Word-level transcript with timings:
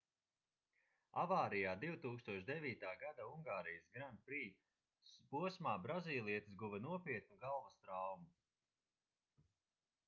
avārijā 1.23 1.73
2009. 1.83 2.87
gada 3.03 3.27
ungārijas 3.33 3.85
grand 3.99 4.23
prix 4.31 5.13
posmā 5.35 5.75
brazīlietis 5.85 6.57
guva 6.65 6.83
nopietnu 6.89 7.41
galvas 7.47 7.79
traumu 7.87 9.49